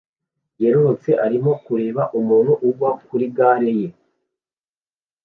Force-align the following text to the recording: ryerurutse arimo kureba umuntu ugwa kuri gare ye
ryerurutse 0.55 1.11
arimo 1.25 1.51
kureba 1.65 2.01
umuntu 2.19 2.51
ugwa 2.67 2.91
kuri 3.07 3.25
gare 3.35 3.71
ye 3.81 3.89